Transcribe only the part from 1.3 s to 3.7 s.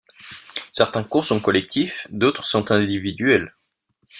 collectifs, d'autres sont individuels.